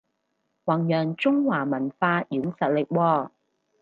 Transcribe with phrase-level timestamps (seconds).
[0.03, 0.07] 弘揚中
[1.45, 3.29] 華文化軟實力喎